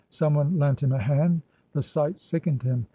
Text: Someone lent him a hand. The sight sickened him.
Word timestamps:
Someone 0.09 0.57
lent 0.57 0.81
him 0.81 0.91
a 0.93 0.97
hand. 0.97 1.43
The 1.73 1.83
sight 1.83 2.23
sickened 2.23 2.63
him. 2.63 2.87